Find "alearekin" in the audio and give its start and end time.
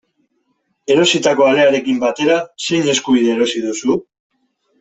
1.49-2.01